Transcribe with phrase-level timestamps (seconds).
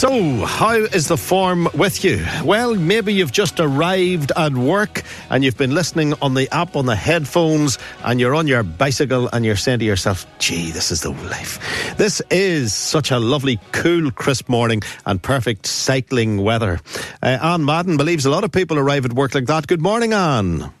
[0.00, 2.24] So, how is the form with you?
[2.42, 6.86] Well, maybe you've just arrived at work and you've been listening on the app on
[6.86, 11.02] the headphones and you're on your bicycle and you're saying to yourself, gee, this is
[11.02, 11.58] the life.
[11.98, 16.80] This is such a lovely, cool, crisp morning and perfect cycling weather.
[17.22, 19.66] Uh, Anne Madden believes a lot of people arrive at work like that.
[19.66, 20.72] Good morning, Anne.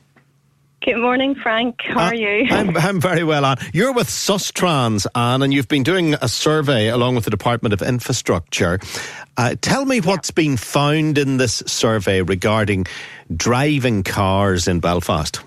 [0.82, 1.76] Good morning, Frank.
[1.82, 2.46] How are you?
[2.50, 3.58] I'm, I'm very well, Anne.
[3.74, 7.82] You're with Sustrans, Anne, and you've been doing a survey along with the Department of
[7.82, 8.80] Infrastructure.
[9.36, 12.86] Uh, tell me what's been found in this survey regarding
[13.36, 15.42] driving cars in Belfast.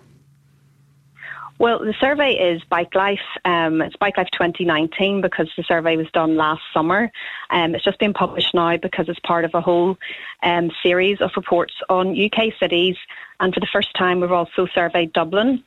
[1.63, 3.23] Well, the survey is Bike Life.
[3.45, 7.09] Um, it's Bike Life 2019 because the survey was done last summer.
[7.51, 9.97] Um, it's just been published now because it's part of a whole
[10.43, 12.97] um, series of reports on UK cities.
[13.39, 15.63] And for the first time, we've also surveyed Dublin.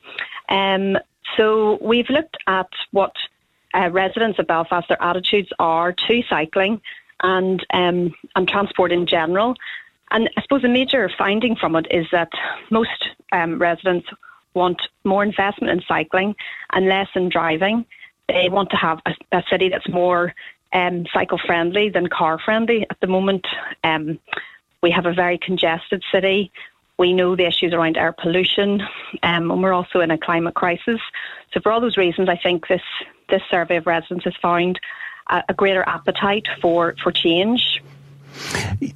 [0.49, 0.99] Um,
[1.35, 3.13] so we've looked at what
[3.73, 6.79] uh, residents of Belfast, their attitudes are to cycling
[7.23, 9.55] and, um, and transport in general.
[10.11, 12.29] And I suppose a major finding from it is that
[12.69, 14.07] most um, residents
[14.57, 16.35] want more investment in cycling
[16.71, 17.85] and less in driving.
[18.27, 20.33] They want to have a, a city that's more
[20.73, 22.85] um, cycle friendly than car friendly.
[22.89, 23.47] At the moment,
[23.83, 24.19] um,
[24.81, 26.51] we have a very congested city.
[26.97, 28.81] We know the issues around air pollution,
[29.23, 30.99] um, and we're also in a climate crisis.
[31.53, 32.81] So, for all those reasons, I think this
[33.29, 34.79] this survey of residents has found
[35.29, 37.81] a, a greater appetite for for change.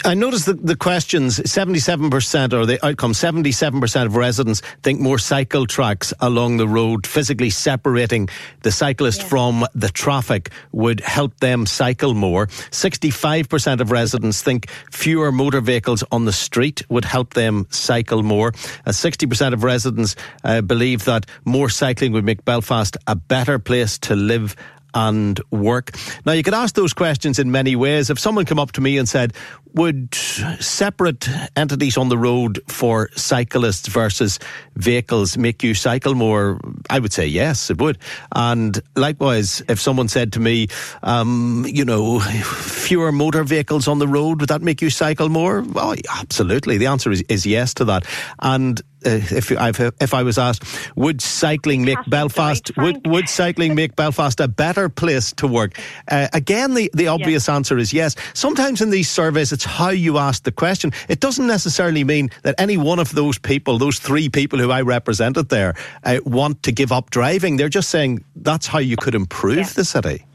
[0.06, 5.66] I noticed that the questions 77% or the outcome 77% of residents think more cycle
[5.66, 8.30] tracks along the road, physically separating
[8.62, 9.28] the cyclist yeah.
[9.28, 12.47] from the traffic, would help them cycle more.
[12.47, 18.50] 65% of residents think fewer motor vehicles on the street would help them cycle more.
[18.86, 23.98] Uh, 60% of residents uh, believe that more cycling would make Belfast a better place
[24.00, 24.56] to live
[24.94, 25.91] and work.
[26.25, 28.09] Now, you could ask those questions in many ways.
[28.09, 29.34] If someone come up to me and said,
[29.74, 34.40] would separate entities on the road for cyclists versus
[34.75, 36.59] vehicles make you cycle more?
[36.90, 37.97] I would say yes, it would.
[38.35, 40.68] And likewise, if someone said to me,
[41.03, 45.63] um, you know, fewer motor vehicles on the road, would that make you cycle more?
[45.75, 46.78] Oh, absolutely.
[46.78, 48.06] The answer is, is yes to that.
[48.40, 50.63] And if I've, if I was asked,
[50.95, 55.78] would cycling make Belfast would would cycling make Belfast a better place to work?
[56.07, 57.50] Uh, again, the, the obvious yes.
[57.50, 58.16] answer is yes.
[58.34, 60.91] Sometimes in these surveys, it's how you ask the question.
[61.09, 64.81] It doesn't necessarily mean that any one of those people, those three people who I
[64.81, 67.57] represented there, uh, want to give up driving.
[67.57, 69.73] They're just saying that's how you could improve yes.
[69.73, 70.25] the city.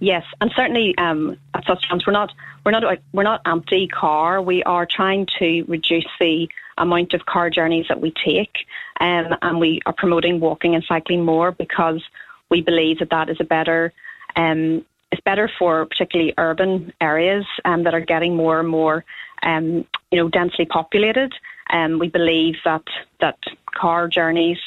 [0.00, 2.32] Yes, and certainly um, at Sustrans, we're not
[2.64, 4.42] we're not we're not anti-car.
[4.42, 6.48] We are trying to reduce the
[6.78, 8.54] amount of car journeys that we take,
[9.00, 12.02] um, and we are promoting walking and cycling more because
[12.50, 13.92] we believe that that is a better
[14.36, 19.04] um, it's better for particularly urban areas um, that are getting more and more
[19.44, 21.32] um, you know densely populated.
[21.70, 22.82] Um, we believe that
[23.20, 23.38] that
[23.74, 24.58] car journeys,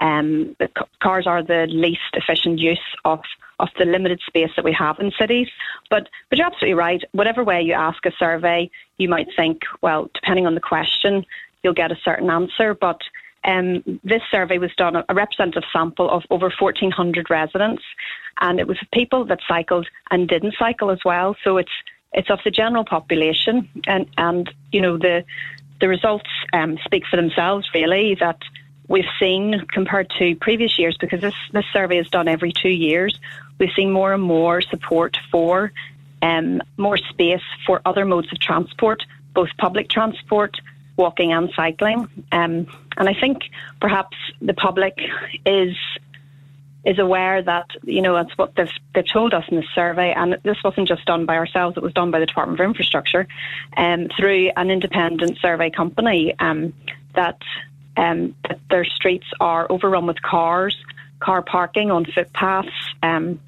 [0.00, 0.56] um,
[1.00, 3.20] cars are the least efficient use of
[3.60, 5.48] of the limited space that we have in cities.
[5.88, 7.02] But but you're absolutely right.
[7.12, 11.24] Whatever way you ask a survey, you might think, well, depending on the question,
[11.62, 12.74] you'll get a certain answer.
[12.74, 13.00] But
[13.44, 17.82] um, this survey was done a representative sample of over 1,400 residents,
[18.40, 21.36] and it was people that cycled and didn't cycle as well.
[21.42, 21.72] So it's
[22.12, 25.24] it's of the general population, and and you know the
[25.80, 27.68] the results um, speak for themselves.
[27.74, 28.38] Really, that
[28.88, 33.18] we've seen compared to previous years, because this this survey is done every two years,
[33.58, 35.72] we've seen more and more support for
[36.22, 39.02] um, more space for other modes of transport,
[39.34, 40.56] both public transport
[41.02, 42.08] walking and cycling.
[42.30, 42.66] Um,
[42.96, 43.38] and I think
[43.80, 44.98] perhaps the public
[45.44, 45.76] is
[46.84, 50.38] is aware that you know that's what they've they've told us in the survey, and
[50.42, 53.26] this wasn't just done by ourselves; it was done by the Department of Infrastructure,
[53.76, 56.72] um, through an independent survey company um,
[57.14, 57.40] that
[57.96, 60.76] um, that their streets are overrun with cars,
[61.20, 62.68] car parking on footpaths,
[63.02, 63.40] um,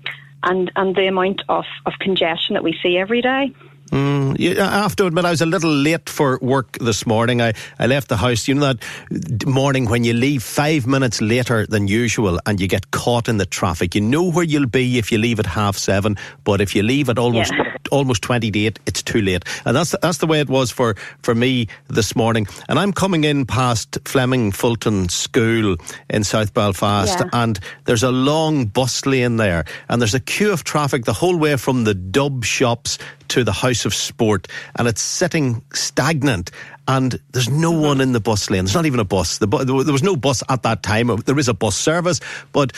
[0.43, 3.53] and and the amount of, of congestion that we see every day.
[3.91, 7.41] Mm, I have to admit, I was a little late for work this morning.
[7.41, 8.75] I, I left the house, you know,
[9.11, 13.37] that morning when you leave five minutes later than usual and you get caught in
[13.37, 13.95] the traffic.
[13.95, 17.09] You know where you'll be if you leave at half seven, but if you leave
[17.09, 17.77] at almost yeah.
[17.91, 19.45] almost 20 to 8, it's too late.
[19.65, 22.47] And that's that's the way it was for, for me this morning.
[22.69, 25.77] And I'm coming in past Fleming Fulton School
[26.09, 27.29] in South Belfast, yeah.
[27.33, 31.37] and there's a long bus lane there, and there's a queue of traffic the whole
[31.37, 32.99] way from the dub shops
[33.35, 34.47] to the House of Sport
[34.77, 36.53] and it's sitting stagnant
[36.87, 38.65] and there's no one in the bus lane.
[38.65, 39.39] There's not even a bus.
[39.39, 41.07] The bu- there was no bus at that time.
[41.25, 42.21] There is a bus service,
[42.53, 42.73] but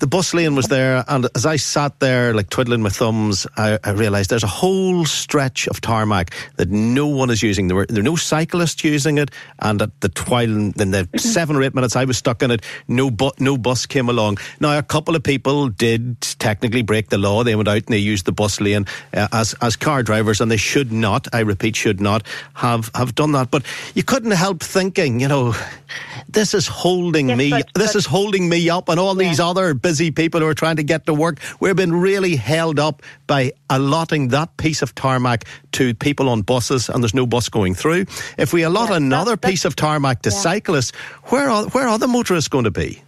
[0.00, 1.04] the bus lane was there.
[1.08, 5.04] And as I sat there, like twiddling my thumbs, I, I realised there's a whole
[5.04, 7.68] stretch of tarmac that no one is using.
[7.68, 9.30] There were there were no cyclists using it,
[9.60, 12.62] and at the while in the seven or eight minutes I was stuck in it,
[12.88, 14.38] no bu- no bus came along.
[14.60, 17.44] Now a couple of people did technically break the law.
[17.44, 20.50] They went out and they used the bus lane uh, as as car drivers, and
[20.50, 21.28] they should not.
[21.32, 23.51] I repeat, should not have have done that.
[23.52, 23.62] But
[23.94, 25.54] you couldn't help thinking, you know,
[26.28, 27.50] this is holding yes, me.
[27.50, 29.28] But, this but, is holding me up, and all yeah.
[29.28, 31.38] these other busy people who are trying to get to work.
[31.60, 36.88] We've been really held up by allotting that piece of tarmac to people on buses,
[36.88, 38.06] and there's no bus going through.
[38.38, 40.36] If we allot yeah, another piece of tarmac to yeah.
[40.36, 40.90] cyclists,
[41.26, 43.02] where are where are the motorists going to be?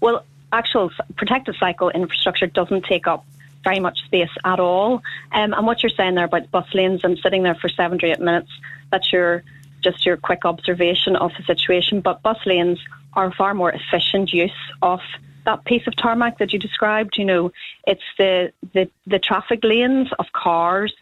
[0.00, 3.24] Well, actual protected cycle infrastructure doesn't take up
[3.64, 5.02] very much space at all.
[5.32, 8.06] Um, and what you're saying there about bus lanes and sitting there for seven to
[8.06, 8.50] eight minutes,
[8.92, 9.42] that's your
[9.82, 12.00] just your quick observation of the situation.
[12.00, 12.78] But bus lanes
[13.14, 15.00] are far more efficient use of
[15.44, 17.18] that piece of tarmac that you described.
[17.18, 17.52] You know,
[17.86, 20.92] it's the the, the traffic lanes of cars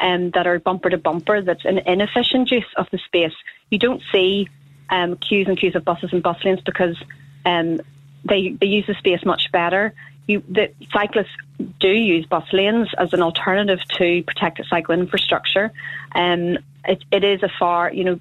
[0.00, 1.42] um, that are bumper to bumper.
[1.42, 3.34] That's an inefficient use of the space.
[3.70, 4.48] You don't see
[4.88, 6.96] um, queues and queues of buses and bus lanes because
[7.44, 7.80] um,
[8.24, 9.92] they they use the space much better
[10.30, 11.36] you, the cyclists
[11.80, 15.72] do use bus lanes as an alternative to protected cycle infrastructure.
[16.14, 18.18] Um, it, it is a far, you know,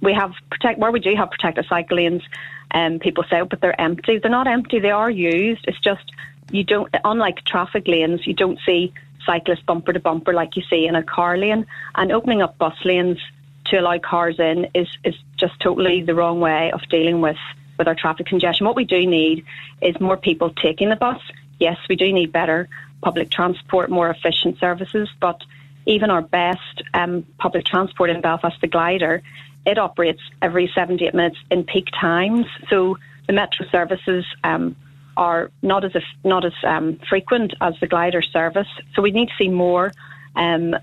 [0.00, 2.22] we have protect where we do have protected cycle lanes.
[2.70, 4.18] And um, people say, oh, but they're empty.
[4.18, 4.78] They're not empty.
[4.78, 5.64] They are used.
[5.66, 6.12] It's just
[6.50, 8.92] you don't, unlike traffic lanes, you don't see
[9.26, 11.66] cyclists bumper to bumper like you see in a car lane.
[11.96, 13.18] And opening up bus lanes
[13.66, 17.36] to allow cars in is is just totally the wrong way of dealing with
[17.78, 18.66] with our traffic congestion.
[18.66, 19.44] What we do need
[19.82, 21.20] is more people taking the bus
[21.60, 22.68] yes, we do need better
[23.02, 25.40] public transport, more efficient services, but
[25.86, 29.22] even our best um, public transport in Belfast, the glider,
[29.66, 32.46] it operates every 78 minutes in peak times.
[32.68, 34.76] So the metro services um,
[35.16, 35.92] are not as
[36.24, 38.68] not as um, frequent as the glider service.
[38.94, 39.92] So we need to see more
[40.36, 40.74] um,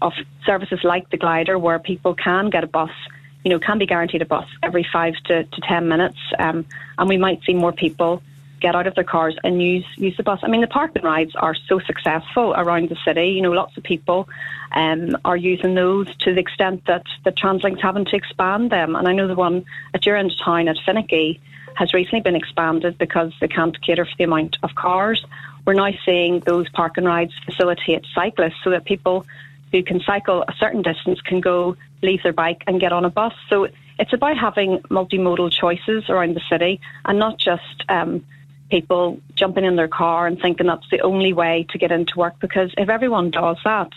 [0.00, 0.12] of
[0.44, 2.90] services like the glider where people can get a bus.
[3.44, 6.64] You know, can be guaranteed a bus every five to, to ten minutes, um,
[6.96, 8.22] and we might see more people
[8.62, 10.40] get out of their cars and use use the bus.
[10.42, 13.30] I mean, the parking rides are so successful around the city.
[13.30, 14.28] You know, lots of people
[14.72, 18.94] um, are using those to the extent that the Translink's having to expand them.
[18.96, 21.40] And I know the one at your end of town at Finaghy
[21.74, 25.24] has recently been expanded because they can't cater for the amount of cars.
[25.64, 29.26] We're now seeing those parking rides facilitate cyclists so that people
[29.72, 33.10] who can cycle a certain distance can go leave their bike and get on a
[33.10, 33.32] bus.
[33.48, 38.24] So it's about having multimodal choices around the city and not just um,
[38.72, 42.32] people jumping in their car and thinking that's the only way to get into work
[42.40, 43.90] because if everyone does that,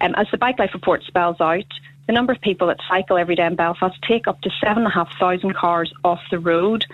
[0.00, 1.72] um, as the Bike Life report spells out,
[2.08, 5.92] the number of people that cycle every day in Belfast take up to 7,500 cars
[6.02, 6.84] off the road.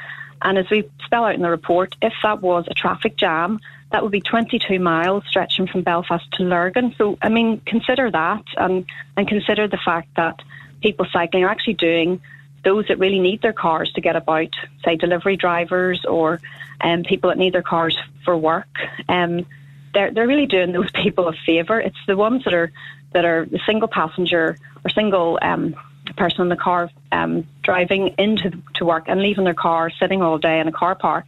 [0.42, 3.60] And as we spell out in the report, if that was a traffic jam,
[3.92, 6.94] that would be 22 miles stretching from Belfast to Lurgan.
[6.98, 8.84] So, I mean, consider that and,
[9.16, 10.40] and consider the fact that
[10.82, 12.20] people cycling are actually doing
[12.62, 16.40] those that really need their cars to get about, say delivery drivers or
[16.82, 18.68] um, people that need their cars for work,
[19.08, 19.46] um,
[19.94, 21.80] they're they're really doing those people a favour.
[21.80, 22.72] It's the ones that are
[23.12, 25.74] that are the single passenger or single um,
[26.16, 30.38] person in the car um, driving into to work and leaving their car sitting all
[30.38, 31.26] day in a car park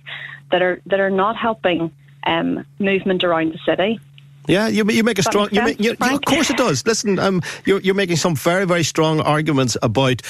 [0.50, 1.92] that are that are not helping
[2.26, 4.00] um, movement around the city.
[4.46, 5.48] Yeah, you, you make a strong.
[5.52, 6.86] You make, you, of course, it does.
[6.86, 10.20] Listen, um, you're, you're making some very, very strong arguments about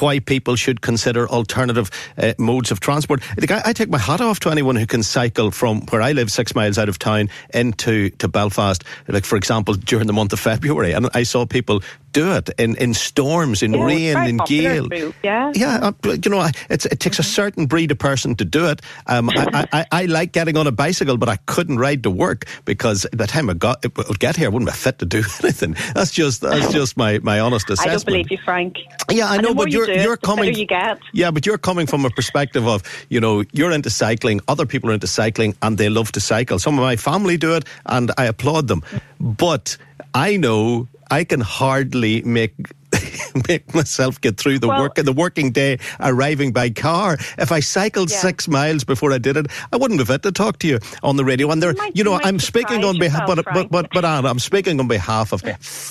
[0.00, 3.22] why people should consider alternative uh, modes of transport.
[3.50, 6.30] I, I, take my hat off to anyone who can cycle from where I live,
[6.30, 8.84] six miles out of town, into to Belfast.
[9.08, 12.76] Like for example, during the month of February, and I saw people do it in,
[12.76, 14.88] in storms, in Yeah, rain, in gale.
[15.22, 15.52] yeah.
[15.54, 15.78] yeah.
[15.82, 15.92] uh,
[16.24, 18.82] You know, I- it takes a certain breed of person to do it.
[19.06, 22.44] Um, I, I, I like getting on a bicycle, but I couldn't ride to work
[22.64, 25.06] because by the time I got it would get here, I wouldn't be fit to
[25.06, 25.76] do anything.
[25.94, 27.92] That's just that's just my, my honest I assessment.
[28.04, 28.76] don't believe you, Frank.
[29.10, 30.54] Yeah, I know, but you you're do you're coming.
[30.54, 30.98] you get.
[31.12, 34.40] Yeah, but you're coming from a perspective of you know you're into cycling.
[34.48, 36.58] Other people are into cycling, and they love to cycle.
[36.58, 38.82] Some of my family do it, and I applaud them.
[39.20, 39.76] But
[40.14, 42.54] I know I can hardly make.
[43.48, 47.16] make myself get through the Well- work the working day arriving by car.
[47.38, 48.18] If I cycled Yeah.
[48.20, 51.16] six miles before I did it, I wouldn't be fit to talk to you on
[51.16, 51.50] the radio.
[51.50, 54.04] And there, You might- you know, you I'm speaking on behalf, but, but but but
[54.04, 55.40] Anne, I'm speaking on behalf of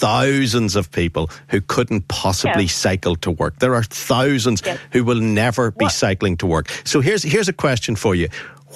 [0.02, 2.70] thousands of people who couldn't possibly Yeah.
[2.86, 3.54] cycle to work.
[3.60, 4.62] There are thousands
[4.92, 6.70] who will never be What- cycling to work.
[6.84, 8.28] So here's here's a question for you.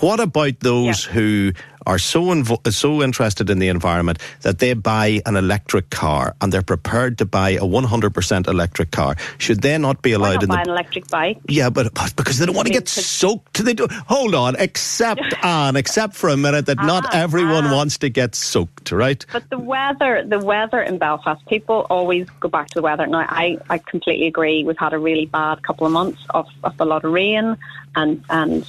[0.02, 1.14] What about those Yeah.
[1.14, 1.52] who
[1.88, 6.52] are so invo- so interested in the environment that they buy an electric car and
[6.52, 9.16] they're prepared to buy a 100% electric car?
[9.38, 11.38] Should they not be allowed in buy the an electric bike?
[11.48, 13.64] yeah, but, but because they don't want to get soaked.
[13.64, 13.88] They do.
[14.08, 17.76] Hold on, except Anne, except for a minute that not Ah, everyone ah.
[17.76, 19.24] wants to get soaked, right?
[19.32, 23.06] But the weather, the weather in Belfast, people always go back to the weather.
[23.08, 24.64] Now, I, I completely agree.
[24.64, 27.56] We've had a really bad couple of months of, of a lot of rain
[27.96, 28.66] and and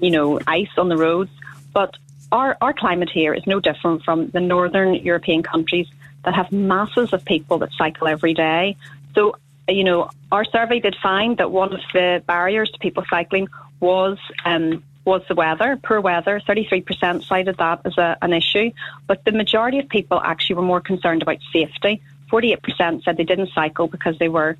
[0.00, 1.30] you know ice on the roads.
[1.72, 1.96] But
[2.32, 5.88] our our climate here is no different from the northern European countries
[6.24, 8.76] that have masses of people that cycle every day.
[9.14, 9.36] So
[9.68, 13.48] you know, our survey did find that one of the barriers to people cycling
[13.80, 14.18] was.
[14.44, 16.38] Um, was the weather, poor weather.
[16.46, 18.70] 33% cited that as a, an issue.
[19.06, 22.02] But the majority of people actually were more concerned about safety.
[22.30, 24.58] 48% said they didn't cycle because they were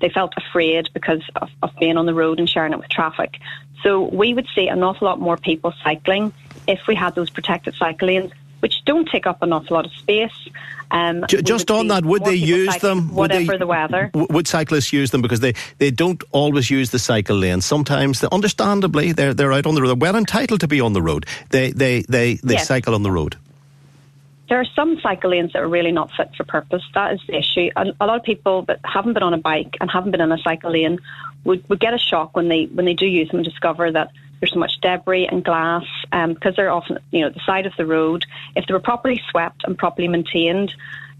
[0.00, 3.38] they felt afraid because of, of being on the road and sharing it with traffic.
[3.82, 6.32] So we would see an awful lot more people cycling
[6.68, 9.92] if we had those protected cycle lanes, which don't take up an awful lot of
[9.92, 10.30] space.
[10.92, 13.14] Um, Just on that, would they use them?
[13.14, 14.10] Would they- Whatever the weather.
[14.14, 17.62] Would cyclists use them because they, they don't always use the cycle lane?
[17.62, 19.88] Sometimes, they, understandably, they're they're out on the road.
[19.88, 21.24] They're well entitled to be on the road.
[21.50, 22.68] They they they, they Yes.
[22.68, 23.36] cycle on the road.
[24.52, 26.82] There are some cycle lanes that are really not fit for purpose.
[26.92, 27.70] That is the issue.
[27.74, 30.30] A, a lot of people that haven't been on a bike and haven't been in
[30.30, 30.98] a cycle lane
[31.44, 34.10] would, would get a shock when they when they do use them and discover that
[34.40, 37.72] there's so much debris and glass um, because they're often you know the side of
[37.78, 38.26] the road.
[38.54, 40.74] If they were properly swept and properly maintained,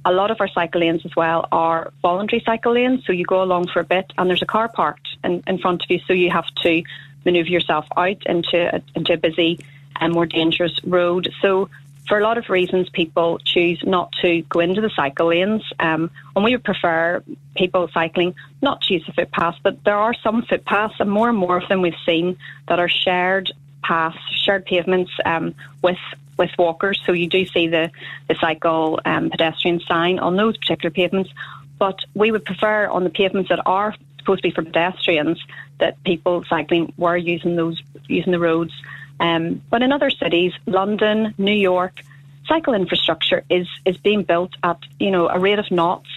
[0.04, 3.06] a lot of our cycle lanes as well are voluntary cycle lanes.
[3.06, 5.84] So you go along for a bit and there's a car parked in, in front
[5.84, 6.82] of you, so you have to
[7.24, 9.58] manoeuvre yourself out into a, into a busy
[10.02, 11.32] and more dangerous road.
[11.40, 11.70] So
[12.12, 15.62] for a lot of reasons, people choose not to go into the cycle lanes.
[15.80, 17.24] Um, and we would prefer
[17.56, 21.38] people cycling not to use the footpaths, but there are some footpaths, and more and
[21.38, 22.36] more of them we've seen
[22.68, 23.50] that are shared
[23.82, 25.96] paths, shared pavements um, with
[26.36, 27.00] with walkers.
[27.06, 27.90] So you do see the
[28.28, 31.30] the cycle um, pedestrian sign on those particular pavements.
[31.78, 35.42] But we would prefer on the pavements that are supposed to be for pedestrians
[35.80, 38.74] that people cycling were using those using the roads.
[39.22, 42.00] Um, but in other cities, London, New York,
[42.48, 46.08] cycle infrastructure is is being built at you know a rate of knots.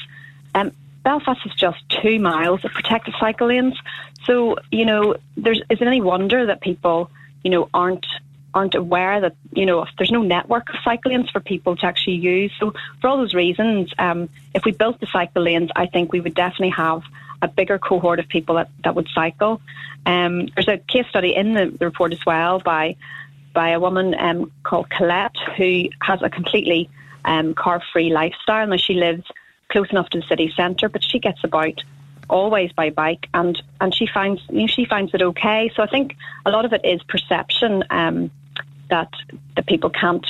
[0.55, 0.71] Um,
[1.03, 3.77] Belfast is just two miles of protected cycle lanes,
[4.23, 7.11] so you know there's is it any wonder that people
[7.43, 8.07] you know aren't
[8.55, 12.15] aren't aware that you know there's no network of cycle lanes for people to actually
[12.15, 12.51] use.
[12.59, 16.21] So for all those reasons, um, if we built the cycle lanes, I think we
[16.21, 17.03] would definitely have
[17.41, 19.61] a bigger cohort of people that, that would cycle.
[20.05, 22.95] Um, there's a case study in the, the report as well by
[23.53, 26.89] by a woman um, called Colette who has a completely
[27.23, 28.67] um, car-free lifestyle.
[28.67, 29.23] Now she lives
[29.69, 31.81] close enough to the city centre, but she gets about
[32.29, 35.71] always by bike, and and she finds you know, she finds it okay.
[35.75, 36.15] So I think
[36.45, 38.31] a lot of it is perception um,
[38.89, 39.11] that
[39.55, 40.25] that people can't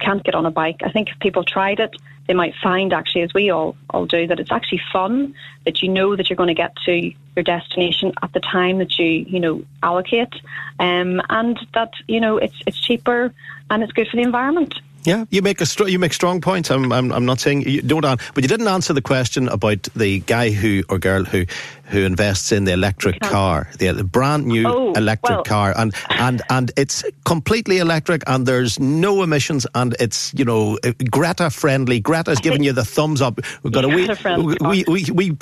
[0.00, 0.80] can't get on a bike.
[0.82, 1.94] I think if people tried it,
[2.28, 5.34] they might find actually, as we all all do, that it's actually fun.
[5.64, 8.98] That you know that you're going to get to your destination at the time that
[8.98, 10.34] you you know allocate,
[10.78, 13.32] um, and that you know it's it's cheaper
[13.70, 14.74] and it's good for the environment.
[15.04, 16.70] Yeah, you make a str- you make strong points.
[16.70, 19.84] I'm I'm, I'm not saying you don't, an- but you didn't answer the question about
[19.94, 21.46] the guy who or girl who
[21.84, 26.42] who invests in the electric car, the brand new Oh, electric well- car, and and
[26.50, 32.00] and it's completely electric, and there's no emissions, and it's you know uh, Greta friendly.
[32.00, 33.40] Greta's giving you the thumbs up.
[33.62, 35.36] We've got a wee, Greta-friendly we, we we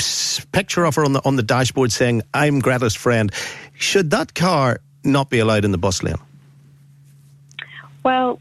[0.52, 3.32] picture of her on the on the dashboard saying, "I'm Greta's friend."
[3.74, 6.16] Should that car not be allowed in the bus lane?
[8.04, 8.38] Well,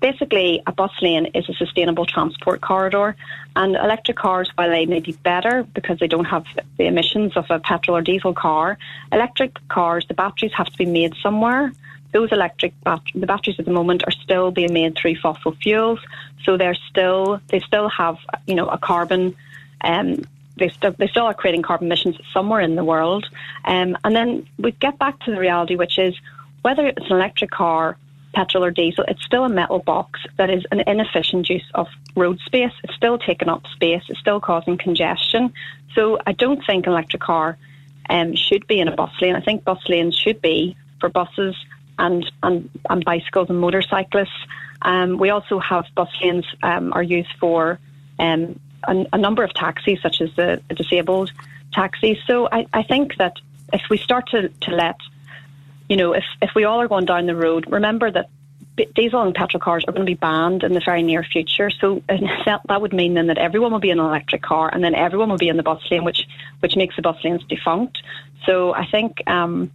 [0.00, 3.16] basically, a bus lane is a sustainable transport corridor,
[3.54, 6.46] and electric cars, while they may be better because they don't have
[6.78, 8.78] the emissions of a petrol or diesel car,
[9.10, 11.72] electric cars, the batteries have to be made somewhere.
[12.12, 16.00] Those electric bat- the batteries at the moment are still being made through fossil fuels,
[16.44, 19.34] so they're still they still have you know a carbon
[19.84, 20.24] Um,
[20.56, 23.28] they, st- they still are creating carbon emissions somewhere in the world.
[23.64, 26.14] Um, and then we get back to the reality, which is
[26.62, 27.96] whether it's an electric car,
[28.34, 32.38] petrol or diesel, it's still a metal box that is an inefficient use of road
[32.46, 32.72] space.
[32.84, 34.02] It's still taking up space.
[34.08, 35.52] It's still causing congestion.
[35.94, 37.58] So I don't think an electric car
[38.08, 39.34] um, should be in a bus lane.
[39.34, 41.56] I think bus lanes should be for buses
[41.98, 44.46] and, and, and bicycles and motorcyclists.
[44.82, 47.78] Um, we also have bus lanes um, are used for
[48.18, 51.30] um, a, a, number of taxis, such as the, the disabled
[51.72, 52.18] taxis.
[52.26, 53.36] So I, I, think that
[53.72, 54.96] if we start to, to let,
[55.88, 58.28] you know, if, if we all are going down the road, remember that
[58.94, 61.70] diesel and petrol cars are going to be banned in the very near future.
[61.70, 64.94] So that would mean then that everyone will be in an electric car, and then
[64.94, 66.26] everyone will be in the bus lane, which
[66.60, 67.98] which makes the bus lanes defunct.
[68.46, 69.70] So I think um,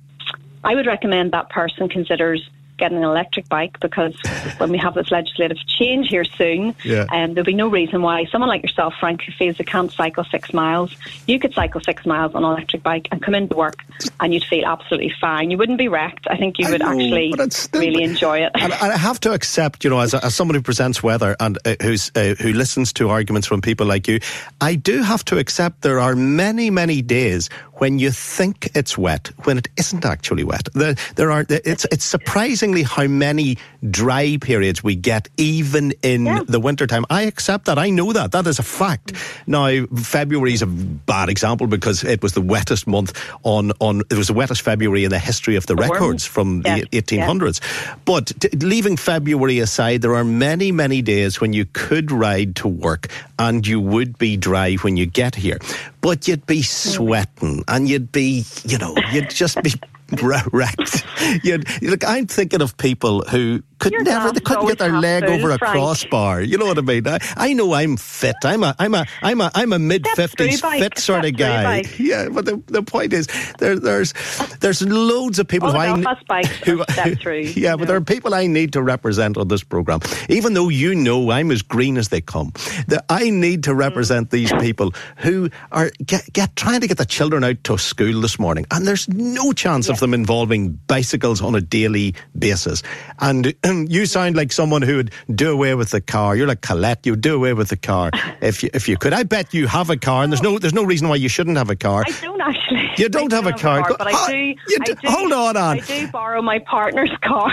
[0.64, 4.16] I would recommend that person considers getting an electric bike because
[4.58, 7.06] when we have this legislative change here soon, yeah.
[7.12, 10.24] um, there'll be no reason why someone like yourself, Frank, who feels they can't cycle
[10.26, 13.84] six miles, you could cycle six miles on an electric bike and come into work
[14.20, 15.52] and you'd feel absolutely fine.
[15.52, 16.28] You wouldn't be wrecked.
[16.30, 18.52] I think you I would know, actually still, really enjoy it.
[18.56, 21.58] And I have to accept, you know, as, a, as someone who presents weather and
[21.66, 24.20] uh, who's uh, who listens to arguments from people like you,
[24.62, 29.28] I do have to accept there are many, many days when you think it's wet,
[29.44, 30.68] when it isn't actually wet.
[30.74, 31.46] There, there are.
[31.50, 33.58] It's it's surprisingly how many
[33.90, 36.44] dry periods we get, even in yeah.
[36.48, 37.06] the wintertime.
[37.10, 37.78] I accept that.
[37.78, 38.32] I know that.
[38.32, 39.14] That is a fact.
[39.46, 44.02] Now, February is a bad example because it was the wettest month on on.
[44.10, 46.80] It was the wettest February in the history of the, the records from yeah.
[46.80, 47.62] the 1800s.
[47.62, 47.96] Yeah.
[48.06, 52.68] But t- leaving February aside, there are many many days when you could ride to
[52.68, 53.08] work
[53.40, 55.60] and you would be dry when you get here
[56.08, 59.74] but you'd be sweating and you'd be, you know, you'd just be
[60.52, 61.06] wrecked.
[61.44, 65.24] You'd, look, I'm thinking of people who could You're never, they couldn't get their leg
[65.26, 65.74] over a Frank.
[65.74, 66.42] crossbar.
[66.42, 67.08] You know what I mean?
[67.08, 68.36] I, I know I'm fit.
[68.44, 71.84] I'm a, I'm a, I'm a, I'm a mid fifties fit sort of guy.
[71.98, 73.28] Yeah, but the, the point is,
[73.60, 74.14] there, there's,
[74.60, 78.74] there's loads of people who I, who, who yeah, but there are people I need
[78.74, 80.00] to represent on this program.
[80.30, 82.52] Even though you know I'm as green as they come,
[82.88, 84.32] that I need to represent mm.
[84.32, 88.40] these people who are get, get trying to get the children out to school this
[88.40, 92.84] morning, and there's no chance of them involving bicycles on a daily basis.
[93.20, 93.54] And
[93.90, 96.36] you sound like someone who would do away with the car.
[96.36, 97.06] You're like Colette.
[97.06, 99.14] You'd do away with the car if you, if you could.
[99.14, 101.58] I bet you have a car, and there's no there's no reason why you shouldn't
[101.58, 102.04] have a car.
[102.06, 102.78] I don't actually.
[102.98, 103.84] You don't have, a, car.
[103.84, 104.96] car but I do, do, I do.
[105.08, 105.78] Hold on, on.
[105.78, 107.52] I do borrow my partner's car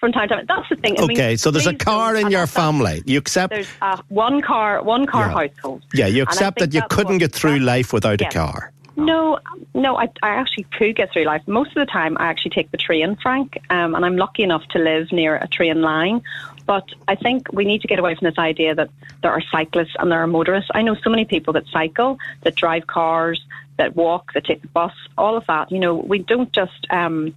[0.00, 0.46] from time to time.
[0.48, 0.98] That's the thing.
[0.98, 3.02] I okay, mean, so there's a car in your family.
[3.06, 5.48] You accept there's a one car one car yeah.
[5.48, 5.82] household.
[5.92, 8.72] Yeah, you accept that you couldn't get through life without a car.
[9.04, 9.38] No,
[9.74, 11.42] no, I, I actually could get through life.
[11.46, 14.66] Most of the time, I actually take the train, Frank, um, and I'm lucky enough
[14.68, 16.22] to live near a train line.
[16.66, 18.90] But I think we need to get away from this idea that
[19.22, 20.70] there are cyclists and there are motorists.
[20.72, 23.44] I know so many people that cycle, that drive cars,
[23.76, 25.72] that walk, that take the bus, all of that.
[25.72, 26.86] You know, we don't just.
[26.90, 27.34] Um,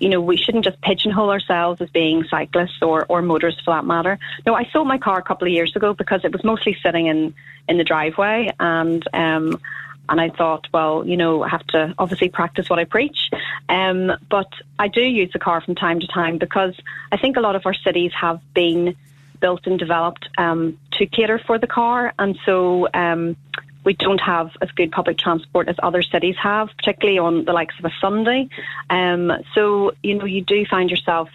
[0.00, 3.84] you know, we shouldn't just pigeonhole ourselves as being cyclists or, or motorists for that
[3.84, 4.16] matter.
[4.46, 7.06] No, I sold my car a couple of years ago because it was mostly sitting
[7.06, 7.34] in,
[7.68, 9.60] in the driveway and um,
[10.08, 13.30] and I thought, well, you know, I have to obviously practice what I preach.
[13.68, 16.74] Um, but I do use the car from time to time because
[17.12, 18.96] I think a lot of our cities have been
[19.40, 22.12] built and developed um, to cater for the car.
[22.18, 23.36] And so um,
[23.84, 27.74] we don't have as good public transport as other cities have, particularly on the likes
[27.78, 28.48] of a Sunday.
[28.90, 31.28] Um, so, you know, you do find yourself,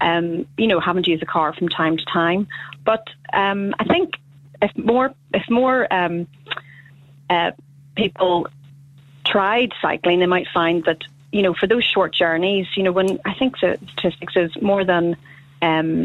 [0.00, 2.48] um, you know, having to use a car from time to time.
[2.84, 4.14] But um, I think
[4.62, 6.26] if more, if more, um,
[7.28, 7.52] uh,
[8.00, 8.48] people
[9.26, 13.20] tried cycling, they might find that you know for those short journeys, you know, when
[13.24, 15.16] I think the statistics is more than
[15.62, 16.04] um,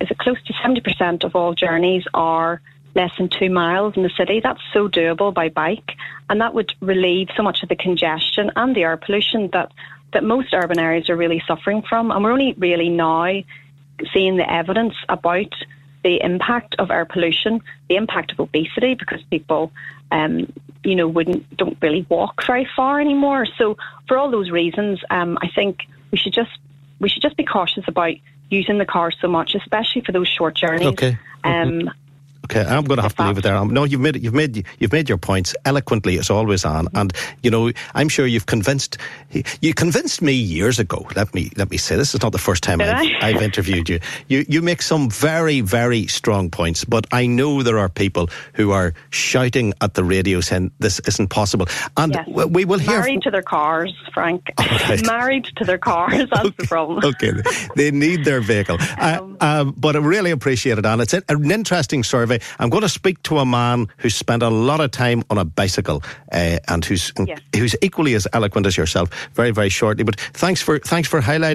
[0.00, 2.60] is it close to seventy percent of all journeys are
[2.94, 4.40] less than two miles in the city.
[4.40, 5.90] That's so doable by bike,
[6.30, 9.70] and that would relieve so much of the congestion and the air pollution that
[10.12, 12.10] that most urban areas are really suffering from.
[12.10, 13.42] And we're only really now
[14.12, 15.54] seeing the evidence about
[16.02, 19.72] the impact of air pollution, the impact of obesity, because people
[20.12, 20.52] um,
[20.86, 23.44] you know, wouldn't don't really walk very far anymore.
[23.58, 25.80] So for all those reasons, um, I think
[26.12, 26.50] we should just
[27.00, 28.14] we should just be cautious about
[28.48, 30.86] using the car so much, especially for those short journeys.
[30.86, 31.18] Okay.
[31.42, 31.90] Um,
[32.46, 33.56] Okay, I'm going to have to leave it there.
[33.56, 36.86] Um, no, you've made you've made you've made your points eloquently as always, Anne.
[36.94, 38.98] and you know I'm sure you've convinced
[39.60, 41.08] you convinced me years ago.
[41.16, 43.98] Let me let me say this is not the first time I've, I've, interviewed you.
[44.28, 48.70] You you make some very very strong points, but I know there are people who
[48.70, 52.28] are shouting at the radio saying this isn't possible, and yes.
[52.28, 54.52] we will hear married to their cars, Frank.
[54.86, 55.04] Right.
[55.06, 56.28] married to their cars.
[56.30, 56.54] That's okay.
[56.58, 57.04] the problem.
[57.04, 57.32] okay,
[57.74, 58.78] they need their vehicle.
[58.98, 61.00] Uh, um, uh, but I really appreciate it, Anne.
[61.00, 64.50] It's an interesting survey me, I'm going to speak to a man who spent a
[64.50, 67.38] lot of time on a bicycle uh, and who's Yeah.
[67.54, 69.08] who's equally as eloquent as yourself.
[69.34, 70.04] Very, very shortly.
[70.04, 71.54] But thanks for thanks for highlighting.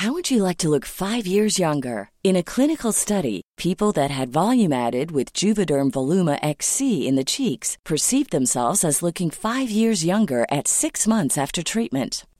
[0.00, 2.10] How would you like to look five years younger?
[2.22, 7.24] In a clinical study, people that had volume added with Juvederm Voluma XC in the
[7.24, 12.26] cheeks perceived themselves as looking five years younger at six months after treatment.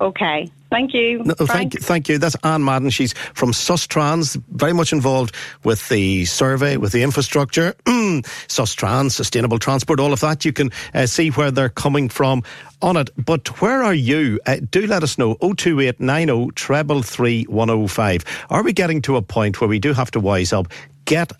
[0.00, 0.50] Okay.
[0.70, 1.22] Thank you.
[1.24, 2.18] No, thank you, thank you.
[2.18, 2.90] That's Anne Madden.
[2.90, 5.34] She's from Sustrans, very much involved
[5.64, 10.44] with the survey, with the infrastructure, Sustrans, sustainable transport, all of that.
[10.44, 12.44] You can uh, see where they're coming from
[12.80, 13.10] on it.
[13.16, 14.38] But where are you?
[14.46, 15.34] Uh, do let us know.
[15.40, 18.24] 02890 treble three one oh five.
[18.48, 20.68] Are we getting to a point where we do have to wise up?
[21.04, 21.32] Get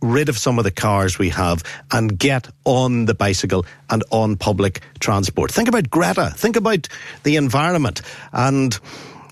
[0.00, 4.36] rid of some of the cars we have and get on the bicycle and on
[4.36, 5.50] public transport.
[5.50, 6.32] Think about Greta.
[6.36, 6.88] Think about
[7.22, 8.78] the environment and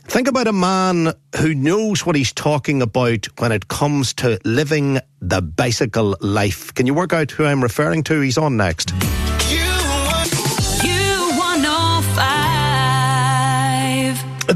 [0.05, 4.99] think about a man who knows what he's talking about when it comes to living
[5.21, 6.73] the bicycle life.
[6.75, 8.21] Can you work out who I'm referring to?
[8.21, 8.93] He's on next.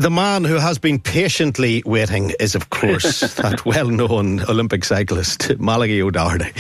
[0.00, 5.58] The man who has been patiently waiting is, of course, that well known Olympic cyclist,
[5.58, 6.50] Malachi O'Doherty.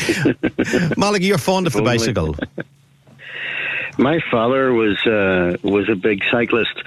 [0.98, 1.96] Malachi, you're fond of the Only.
[1.96, 2.36] bicycle.
[3.98, 6.82] My father was uh, was a big cyclist.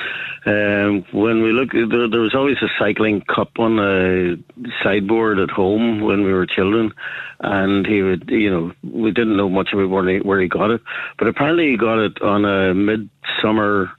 [0.45, 4.39] Um, when we look, there, there was always a cycling cup on the
[4.83, 6.93] sideboard at home when we were children,
[7.39, 10.69] and he would, you know, we didn't know much about where he, where he got
[10.69, 10.81] it,
[11.17, 13.89] but apparently he got it on a midsummer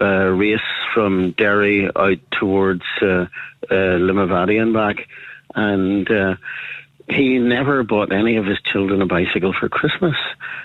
[0.00, 0.60] uh, race
[0.96, 3.26] from Derry out towards uh, uh,
[3.70, 5.06] Limavady and back,
[5.54, 6.10] and.
[6.10, 6.36] Uh,
[7.08, 10.16] he never bought any of his children a bicycle for Christmas.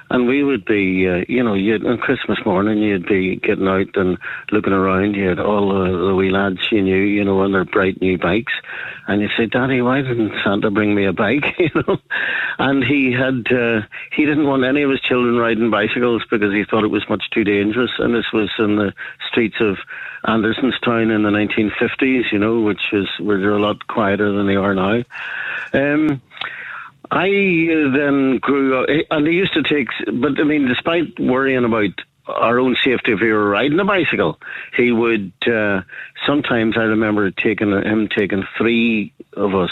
[0.09, 3.95] And we would be, uh, you know, you'd, on Christmas morning, you'd be getting out
[3.95, 4.17] and
[4.51, 5.13] looking around.
[5.13, 8.17] You had all the, the wee lads you knew, you know, on their bright new
[8.17, 8.53] bikes.
[9.07, 11.99] And you'd say, Daddy, why didn't Santa bring me a bike, you know?
[12.57, 16.65] And he had, uh, he didn't want any of his children riding bicycles because he
[16.65, 17.91] thought it was much too dangerous.
[17.99, 18.93] And this was in the
[19.29, 19.77] streets of
[20.25, 24.55] Andersonstown in the 1950s, you know, which is where they're a lot quieter than they
[24.55, 25.03] are now.
[25.73, 26.21] Um,
[27.09, 31.65] I uh, then grew up, and he used to take, but I mean, despite worrying
[31.65, 31.89] about
[32.27, 34.39] our own safety if we were riding a bicycle,
[34.77, 35.81] he would, uh,
[36.25, 39.71] sometimes I remember taking him taking three of us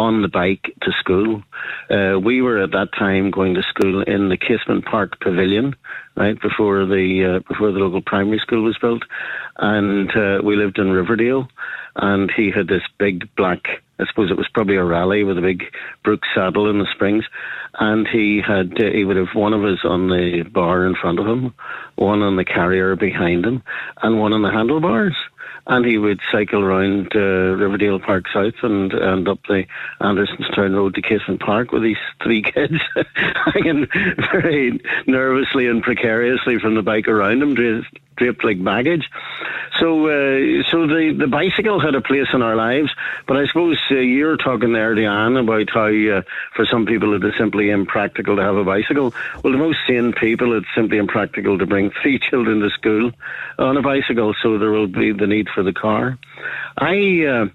[0.00, 1.42] on the bike to school.
[1.90, 5.76] Uh, we were at that time going to school in the Casement Park Pavilion,
[6.16, 9.02] right before the uh, before the local primary school was built,
[9.58, 11.48] and uh, we lived in Riverdale.
[11.96, 13.62] And he had this big black,
[13.98, 15.64] I suppose it was probably a Raleigh with a big
[16.04, 17.24] Brooks saddle in the springs,
[17.78, 21.18] and he had uh, he would have one of us on the bar in front
[21.18, 21.52] of him,
[21.96, 23.62] one on the carrier behind him,
[24.02, 25.16] and one on the handlebars
[25.70, 29.64] and he would cycle around uh, Riverdale Park South and and up the
[30.00, 32.74] Andersonstown Road to Casement Park with these three kids
[33.46, 33.86] hanging
[34.32, 37.54] very nervously and precariously from the bike around him,
[38.20, 39.08] draped like baggage.
[39.78, 42.90] So, uh, so the the bicycle had a place in our lives,
[43.26, 46.22] but I suppose uh, you're talking there, Diane, about how uh,
[46.54, 49.14] for some people it is simply impractical to have a bicycle.
[49.42, 53.12] Well, the most sane people, it's simply impractical to bring three children to school
[53.58, 56.18] on a bicycle, so there will be the need for the car.
[56.76, 57.46] I, uh,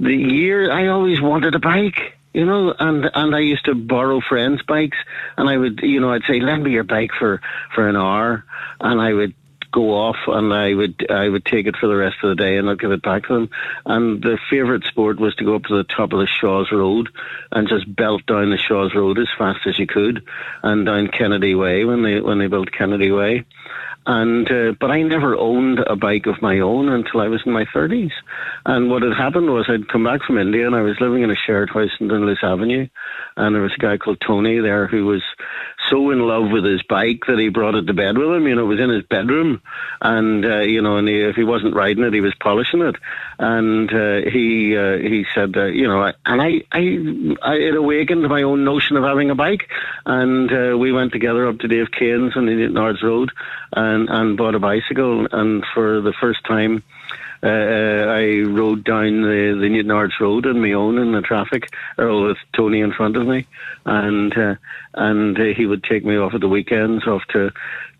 [0.00, 4.20] the year I always wanted a bike you know, and and I used to borrow
[4.20, 4.98] friends' bikes,
[5.36, 7.40] and I would, you know, I'd say, lend me your bike for
[7.74, 8.44] for an hour,
[8.80, 9.34] and I would
[9.72, 12.56] go off and I would I would take it for the rest of the day
[12.56, 13.50] and I'd give it back to them.
[13.84, 17.08] And their favourite sport was to go up to the top of the Shaw's Road
[17.52, 20.24] and just belt down the Shaw's Road as fast as you could
[20.62, 23.44] and down Kennedy Way when they when they built Kennedy Way.
[24.06, 27.52] And uh, but I never owned a bike of my own until I was in
[27.52, 28.12] my thirties.
[28.64, 31.30] And what had happened was I'd come back from India and I was living in
[31.30, 32.88] a shared house in Dunluce Avenue,
[33.36, 35.22] and there was a guy called Tony there who was
[35.90, 38.46] so in love with his bike that he brought it to bed with him.
[38.46, 39.60] You know, it was in his bedroom,
[40.00, 42.96] and uh, you know, and he, if he wasn't riding it, he was polishing it.
[43.38, 46.80] And uh, he uh, he said, uh, you know, and I, I
[47.42, 49.68] I it awakened my own notion of having a bike,
[50.06, 53.30] and uh, we went together up to Dave Kane's on the Nards Road,
[53.72, 55.26] and and, and bought a bicycle.
[55.30, 56.82] And for the first time,
[57.42, 62.28] uh, I rode down the, the Newtownards Road on my own in the traffic, or
[62.28, 63.46] with Tony in front of me,
[63.86, 64.54] and uh,
[64.94, 67.52] and uh, he would take me off at the weekends off to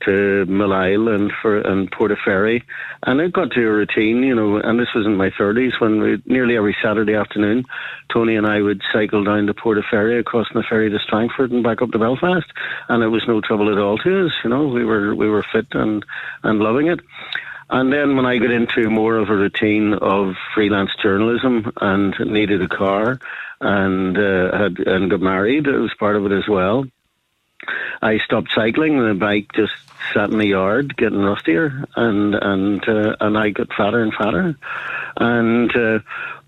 [0.05, 2.62] to Mile and for and Portaferry,
[3.05, 4.57] and it got to a routine, you know.
[4.57, 7.64] And this was in my thirties when we, nearly every Saturday afternoon,
[8.12, 11.83] Tony and I would cycle down to Portaferry, across the ferry to Strangford, and back
[11.83, 12.46] up to Belfast,
[12.88, 14.33] and it was no trouble at all to us.
[14.42, 16.05] You know, we were we were fit and
[16.42, 17.01] and loving it.
[17.70, 22.62] And then when I got into more of a routine of freelance journalism and needed
[22.62, 23.18] a car
[23.61, 26.87] and uh, had and got married, it was part of it as well.
[28.00, 28.98] I stopped cycling.
[28.98, 29.74] The bike just
[30.14, 34.57] sat in the yard, getting rustier, and and uh, and I got fatter and fatter.
[35.16, 35.98] And uh,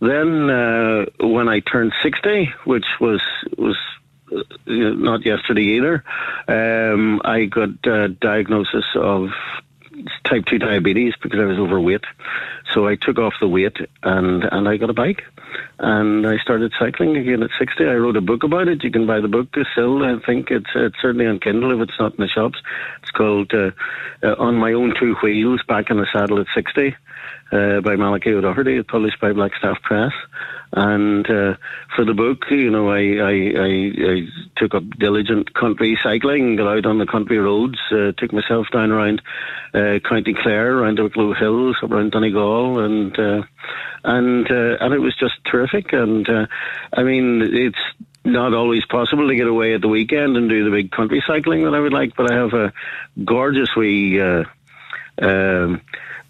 [0.01, 3.23] then uh, when I turned sixty, which was
[3.59, 3.77] was
[4.33, 6.05] uh, not yesterday either,
[6.49, 9.31] um, I got a diagnosis of
[10.25, 12.05] type 2 diabetes because I was overweight.
[12.73, 15.23] So I took off the weight and, and I got a bike.
[15.79, 17.85] And I started cycling again at 60.
[17.85, 18.85] I wrote a book about it.
[18.85, 20.05] You can buy the book still.
[20.05, 22.59] I think it's, it's certainly on Kindle if it's not in the shops.
[23.03, 23.71] It's called uh,
[24.23, 26.95] uh, On My Own Two Wheels Back in the Saddle at 60
[27.53, 30.13] uh, by Malachi O'Doherty, published by Blackstaff Press.
[30.73, 31.57] And uh,
[31.97, 36.69] for the book, you know, I, I, I, I, took up diligent country cycling, got
[36.69, 39.21] out on the country roads, uh, took myself down around
[39.75, 43.43] uh, County Clare, around the Wicklow Hills, around Donegal, and uh,
[44.05, 45.93] and uh, and it was just terrific.
[45.93, 46.47] And uh,
[46.93, 47.79] I mean, it's
[48.25, 51.65] not always possible to get away at the weekend and do the big country cycling
[51.65, 52.73] that I would like, but I have a
[53.25, 54.21] gorgeous wee.
[54.21, 54.45] Uh,
[55.21, 55.81] um,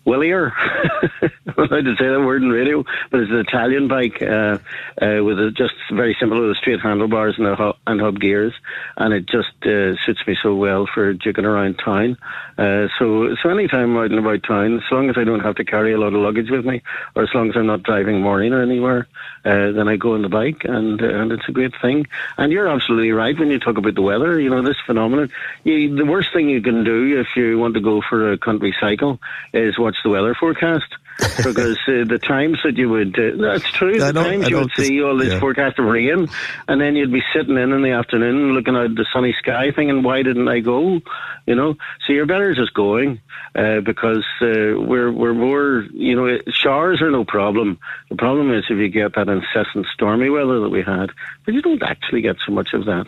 [0.07, 0.53] Wilier.
[1.23, 4.59] I'm allowed to say that word in radio, but it's an Italian bike uh,
[5.01, 8.55] uh, with a, just very simple with straight handlebars and, hub, and hub gears,
[8.97, 12.17] and it just uh, suits me so well for jigging around town.
[12.57, 15.57] Uh, so, so anytime I'm out and about town, as long as I don't have
[15.57, 16.83] to carry a lot of luggage with me,
[17.15, 19.07] or as long as I'm not driving morning or anywhere,
[19.45, 22.07] uh, then I go on the bike, and uh, and it's a great thing.
[22.37, 24.39] And you're absolutely right when you talk about the weather.
[24.39, 25.31] You know this phenomenon.
[25.65, 28.75] You, the worst thing you can do if you want to go for a country
[28.79, 29.19] cycle
[29.53, 31.00] is what watch the weather forecast
[31.37, 35.03] because uh, the times that you would, uh, that's true, the times you would see
[35.03, 35.41] all this yeah.
[35.41, 36.29] forecast of rain,
[36.69, 40.03] and then you'd be sitting in in the afternoon looking at the sunny sky thinking,
[40.03, 41.01] why didn't I go?
[41.47, 41.75] You know,
[42.07, 43.21] so you're better just going
[43.57, 47.79] uh, because uh, we're, we're more, you know, showers are no problem.
[48.09, 51.11] The problem is if you get that incessant stormy weather that we had,
[51.45, 53.07] but you don't actually get so much of that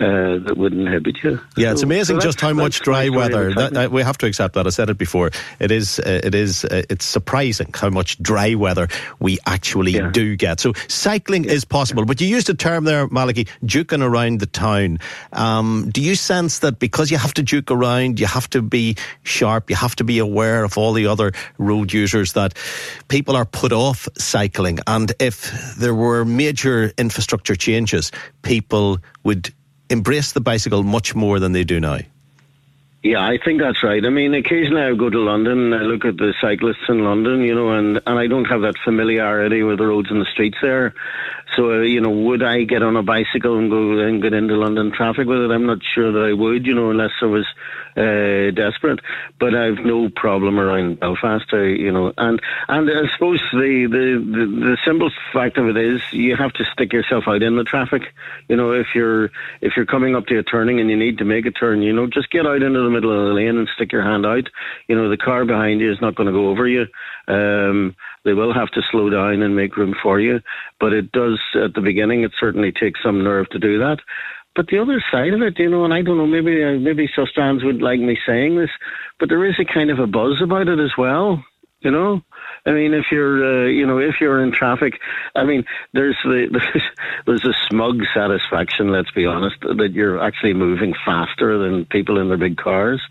[0.00, 1.38] uh, that would inhibit you.
[1.56, 3.54] Yeah, so, it's amazing so just how much dry weather.
[3.54, 4.66] That, we have to accept that.
[4.66, 5.30] I said it before.
[5.60, 8.88] It is, uh, it is, uh, it's surprising how much dry weather
[9.20, 10.10] we actually yeah.
[10.10, 10.60] do get.
[10.60, 14.98] So cycling is possible, but you used a term there, Malachi, juking around the town.
[15.32, 18.96] Um, do you sense that because you have to juke around, you have to be
[19.22, 22.54] sharp, you have to be aware of all the other road users that
[23.08, 29.52] people are put off cycling, and if there were major infrastructure changes, people would
[29.90, 31.98] embrace the bicycle much more than they do now.
[33.06, 34.04] Yeah, I think that's right.
[34.04, 37.42] I mean, occasionally I go to London and I look at the cyclists in London,
[37.42, 40.58] you know, and, and I don't have that familiarity with the roads and the streets
[40.60, 40.92] there.
[41.54, 44.56] So, uh, you know, would I get on a bicycle and go and get into
[44.56, 45.52] London traffic with it?
[45.52, 47.46] I'm not sure that I would, you know, unless I was
[47.96, 49.00] uh, desperate.
[49.38, 52.12] But I've no problem around Belfast, uh, you know.
[52.16, 56.52] And and I suppose the, the, the, the simple fact of it is you have
[56.54, 58.02] to stick yourself out in the traffic.
[58.48, 59.30] You know, if you're
[59.60, 61.92] if you're coming up to a turning and you need to make a turn, you
[61.92, 64.48] know, just get out into the middle of the lane and stick your hand out.
[64.88, 66.86] You know, the car behind you is not going to go over you.
[67.28, 70.40] Um, they will have to slow down and make room for you,
[70.80, 72.24] but it does at the beginning.
[72.24, 73.98] It certainly takes some nerve to do that.
[74.56, 77.08] But the other side of it, you know, and I don't know, maybe uh, maybe
[77.08, 78.70] Sustrans would like me saying this,
[79.20, 81.44] but there is a kind of a buzz about it as well.
[81.80, 82.22] You know,
[82.64, 84.94] I mean, if you're, uh, you know, if you're in traffic,
[85.36, 86.82] I mean, there's the there's,
[87.26, 88.90] there's a smug satisfaction.
[88.90, 93.02] Let's be honest, that you're actually moving faster than people in their big cars.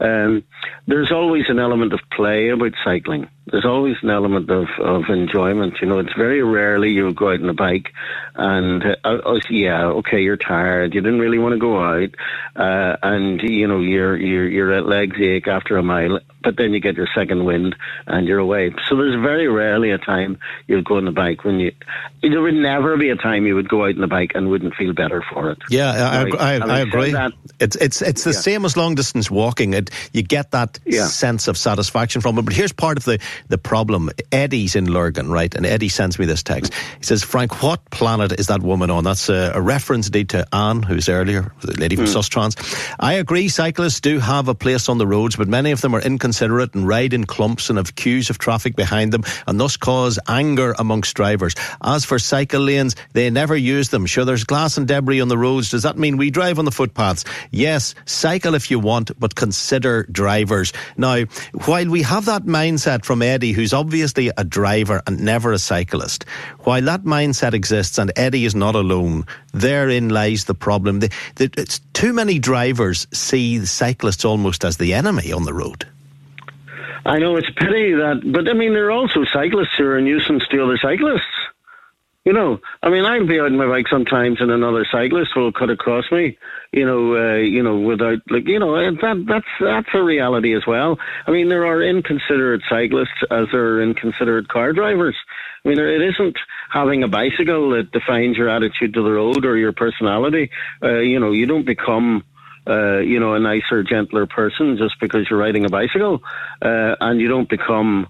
[0.00, 0.44] Um,
[0.86, 5.74] there's always an element of play about cycling there's always an element of, of enjoyment.
[5.80, 7.88] You know, it's very rarely you go out on a bike
[8.34, 10.94] and, uh, oh, yeah, okay, you're tired.
[10.94, 12.10] You didn't really want to go out.
[12.54, 16.80] Uh, and, you know, your, your, your legs ache after a mile, but then you
[16.80, 17.74] get your second wind
[18.06, 18.74] and you're away.
[18.88, 21.72] So there's very rarely a time you'll go on the bike when you,
[22.22, 24.74] there would never be a time you would go out on the bike and wouldn't
[24.74, 25.58] feel better for it.
[25.68, 27.10] Yeah, I, I, I, I agree.
[27.10, 28.38] That, it's, it's, it's the yeah.
[28.38, 29.74] same as long distance walking.
[29.74, 31.06] It, you get that yeah.
[31.06, 32.42] sense of satisfaction from it.
[32.42, 33.18] But here's part of the,
[33.48, 34.10] the problem.
[34.30, 35.54] Eddie's in Lurgan, right?
[35.54, 36.74] And Eddie sends me this text.
[36.98, 39.04] He says, Frank, what planet is that woman on?
[39.04, 42.14] That's a, a reference indeed to Anne, who's earlier, the lady from mm.
[42.14, 42.94] Sustrans.
[42.98, 46.00] I agree, cyclists do have a place on the roads, but many of them are
[46.00, 50.18] inconsiderate and ride in clumps and have queues of traffic behind them and thus cause
[50.28, 51.54] anger amongst drivers.
[51.82, 54.06] As for cycle lanes, they never use them.
[54.06, 55.70] Sure, there's glass and debris on the roads.
[55.70, 57.24] Does that mean we drive on the footpaths?
[57.50, 60.72] Yes, cycle if you want, but consider drivers.
[60.96, 61.24] Now,
[61.64, 66.24] while we have that mindset from Eddie, who's obviously a driver and never a cyclist,
[66.60, 71.00] while that mindset exists and Eddie is not alone, therein lies the problem.
[71.00, 75.86] The, the, it's too many drivers see cyclists almost as the enemy on the road.
[77.04, 79.98] I know it's a pity that, but I mean, there are also cyclists who are
[79.98, 81.41] a nuisance to other cyclists.
[82.24, 85.70] You know, I mean, I'll be on my bike sometimes, and another cyclist will cut
[85.70, 86.38] across me.
[86.72, 90.62] You know, uh, you know, without like, you know, that that's that's a reality as
[90.64, 90.98] well.
[91.26, 95.16] I mean, there are inconsiderate cyclists as there are inconsiderate car drivers.
[95.64, 96.36] I mean, it isn't
[96.70, 100.50] having a bicycle that defines your attitude to the road or your personality.
[100.80, 102.22] Uh, you know, you don't become
[102.68, 106.22] uh, you know, a nicer, gentler person just because you're riding a bicycle,
[106.62, 108.06] uh, and you don't become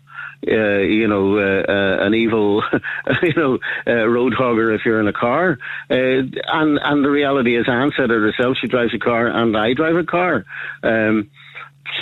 [0.46, 2.62] uh, you know, uh, uh, an evil,
[3.22, 5.58] you know, uh, road hogger if you're in a car.
[5.90, 8.56] Uh, and and the reality is, Anne said it herself.
[8.60, 10.44] She drives a car, and I drive a car.
[10.82, 11.30] Um,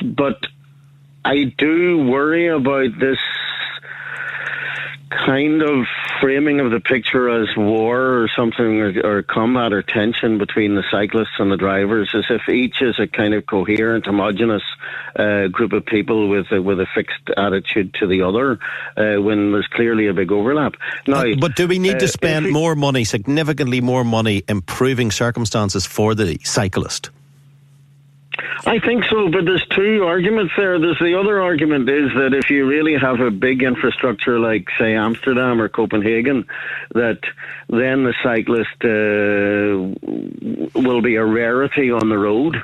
[0.03, 0.47] but
[1.25, 3.19] I do worry about this
[5.11, 5.85] kind of
[6.21, 10.85] framing of the picture as war or something, or, or, combat or tension between the
[10.91, 14.63] cyclists and the drivers, as if each is a kind of coherent, homogenous
[15.17, 18.59] uh, group of people with a, with a fixed attitude to the other,
[18.97, 20.75] uh, when there's clearly a big overlap.
[21.07, 24.43] Now, uh, but do we need to uh, spend we, more money, significantly more money,
[24.49, 27.11] improving circumstances for the cyclist?
[28.67, 30.79] I think so, but there's two arguments there.
[30.79, 34.95] There's the other argument is that if you really have a big infrastructure like, say,
[34.95, 36.47] Amsterdam or Copenhagen,
[36.95, 37.21] that
[37.69, 42.57] then the cyclist uh, will be a rarity on the road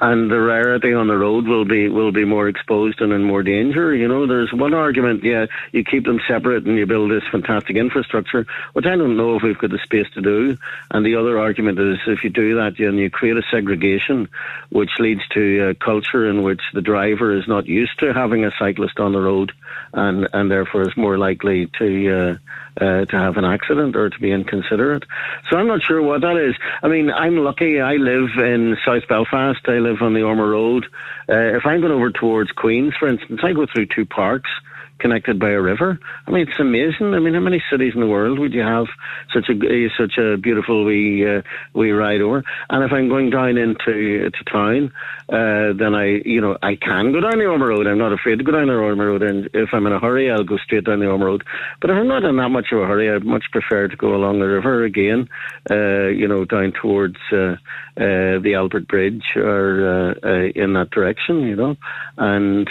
[0.00, 3.42] and the rarity on the road will be will be more exposed and in more
[3.42, 3.94] danger.
[3.94, 7.76] You know, there's one argument, yeah, you keep them separate and you build this fantastic
[7.76, 10.58] infrastructure, which I don't know if we've got the space to do.
[10.90, 14.28] And the other argument is if you do that, then you create a segregation,
[14.70, 18.52] which leads to a culture in which the driver is not used to having a
[18.58, 19.52] cyclist on the road,
[19.92, 22.18] and and therefore is more likely to.
[22.18, 22.36] Uh,
[22.78, 25.02] uh, to have an accident or to be inconsiderate.
[25.48, 26.54] So I'm not sure what that is.
[26.82, 27.80] I mean, I'm lucky.
[27.80, 29.60] I live in South Belfast.
[29.66, 30.84] I live on the Ormeau Road.
[31.26, 34.50] Uh, if I'm going over towards Queens, for instance, I go through two parks
[34.98, 35.98] connected by a river.
[36.26, 37.14] I mean, it's amazing.
[37.14, 38.86] I mean, how many cities in the world would you have
[39.32, 41.42] such a such a beautiful wee uh,
[41.74, 42.44] wee ride over?
[42.70, 44.92] And if I'm going down into to town,
[45.28, 47.86] uh, then I you know I can go down the Ormeau Road.
[47.86, 49.22] I'm not afraid to go down the Ormeau Road.
[49.22, 51.44] And if I'm in a hurry, I'll go straight down the Ormeau Road.
[51.80, 54.14] But if I'm not in that much of a hurry, I'd much prefer to go
[54.14, 55.28] along the river again.
[55.70, 57.56] Uh, you know, down towards uh,
[57.96, 61.40] uh, the Albert Bridge or uh, in that direction.
[61.42, 61.76] You know,
[62.16, 62.68] and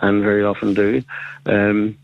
[0.00, 1.02] and very often do.
[1.54, 1.96] Um,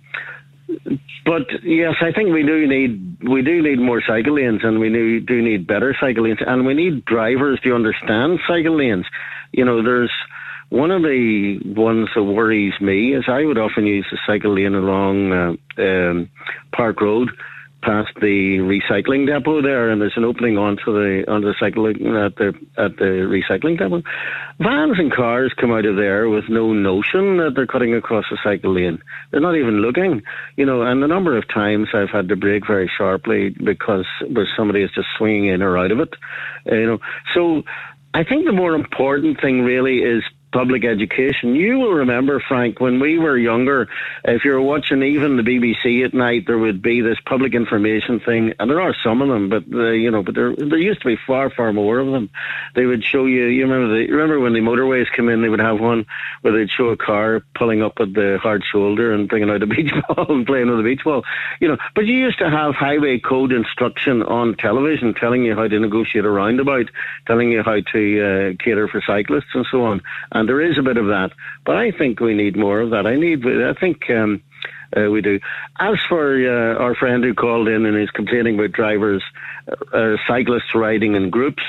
[1.24, 4.88] but yes, I think we do need we do need more cycle lanes, and we
[5.20, 9.06] do, need better cycle lanes, and we need drivers to understand cycle lanes.
[9.52, 10.12] You know, there's
[10.70, 14.74] one of the ones that worries me is I would often use the cycle lane
[14.74, 16.30] along uh, um,
[16.72, 17.30] Park Road
[17.82, 22.36] past the recycling depot there, and there's an opening onto the onto the cycle at
[22.36, 24.02] the at the recycling depot.
[24.58, 28.38] Vans and cars come out of there with no notion that they're cutting across the
[28.42, 29.02] cycle lane.
[29.30, 30.22] They're not even looking,
[30.56, 30.82] you know.
[30.82, 34.90] And the number of times I've had to brake very sharply because where somebody is
[34.94, 36.14] just swinging in or out of it,
[36.66, 36.98] you know.
[37.34, 37.62] So
[38.12, 40.22] I think the more important thing really is
[40.52, 41.54] public education.
[41.54, 43.88] You will remember, Frank, when we were younger,
[44.24, 48.20] if you were watching even the BBC at night, there would be this public information
[48.20, 51.06] thing, and there are some of them, but you know, but there there used to
[51.06, 52.30] be far far more of them.
[52.74, 53.46] They would show you.
[53.46, 56.06] You remember the remember when the motorways come in, they would have one
[56.42, 59.66] where they'd show a car pulling up at the hard shoulder and bringing out a
[59.74, 61.24] beach ball and playing with a beach ball.
[61.60, 65.68] You know, but you used to have highway code instruction on television telling you how
[65.68, 66.90] to negotiate a roundabout,
[67.26, 70.02] telling you how to uh, cater for cyclists and so on.
[70.32, 71.30] And there is a bit of that,
[71.64, 73.06] but I think we need more of that.
[73.06, 74.08] I need, I think.
[74.10, 74.42] Um,
[74.96, 75.38] uh, we do.
[75.78, 79.22] As for uh, our friend who called in and is complaining about drivers,
[79.68, 81.62] uh, uh cyclists riding in groups,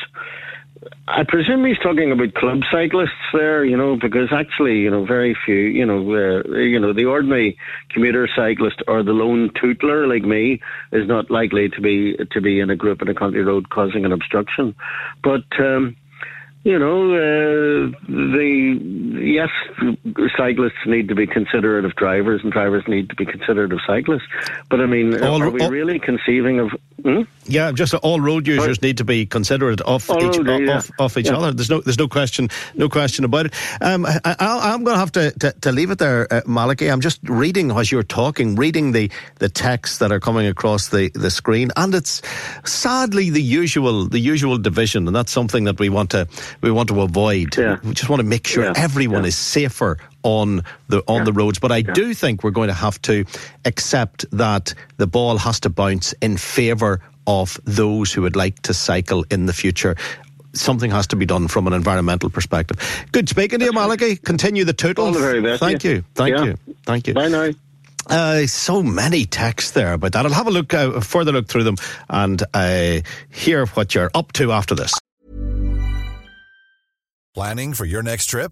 [1.08, 5.38] I presume he's talking about club cyclists there, you know, because actually, you know, very
[5.46, 7.58] few, you know, uh, you know, the ordinary
[7.90, 10.60] commuter cyclist or the lone tootler like me
[10.92, 14.06] is not likely to be to be in a group in a country road causing
[14.06, 14.74] an obstruction.
[15.24, 15.96] But um,
[16.64, 18.80] you know, uh, the
[19.20, 19.50] yes,
[20.38, 24.28] cyclists need to be considerate of drivers, and drivers need to be considerate of cyclists.
[24.70, 26.72] But I mean, all, are we all, really conceiving of?
[27.04, 27.22] Hmm?
[27.46, 30.78] Yeah, just all road users need to be considerate of all each, road, yeah.
[30.78, 31.38] of, of, each yeah.
[31.38, 31.52] other.
[31.52, 33.54] There's no, there's no question, no question about it.
[33.82, 36.90] Um, I, am going to have to, to, to, leave it there, uh, Malachi.
[36.90, 41.10] I'm just reading as you're talking, reading the the texts that are coming across the,
[41.14, 42.22] the screen, and it's
[42.66, 46.28] sadly the usual the usual division, and that's something that we want to
[46.62, 47.58] we want to avoid.
[47.58, 47.78] Yeah.
[47.84, 51.60] We just want to make sure everyone is safer on the on the roads.
[51.60, 53.26] But I do think we're going to have to
[53.66, 58.74] accept that the ball has to bounce in favour of those who would like to
[58.74, 59.96] cycle in the future
[60.54, 62.78] something has to be done from an environmental perspective.
[63.12, 64.16] Good speaking to you, Malachi.
[64.18, 65.06] Continue the total.
[65.06, 65.62] All the very best.
[65.62, 66.04] Thank you.
[66.16, 66.44] Thank yeah.
[66.44, 66.58] you.
[66.84, 67.14] Thank you.
[67.14, 67.52] Bye now.
[68.10, 70.26] Uh, so many texts there about that.
[70.26, 71.78] I'll have a look, uh, further look through them,
[72.10, 74.94] and uh, hear what you're up to after this.
[77.34, 78.52] Planning for your next trip?